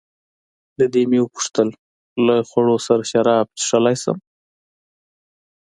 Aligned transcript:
له 0.79 0.85
دې 0.93 1.03
مې 1.09 1.19
وپوښتل: 1.21 1.69
له 2.25 2.35
خوړو 2.49 2.77
سره 2.87 3.03
شراب 3.11 3.47
څښلای 3.61 3.95
شم؟ 4.03 4.17